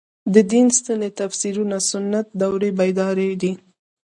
[0.33, 3.51] د دین سنتي تفسیرونه سنت دورې پیداوار دي.